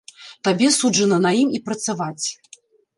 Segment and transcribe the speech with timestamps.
[0.47, 2.27] Табе суджана на ім і працаваць.